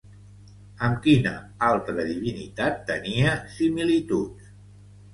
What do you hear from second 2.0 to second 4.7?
divinitat tenia similituds?